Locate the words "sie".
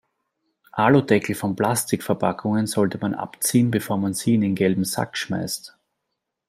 4.15-4.33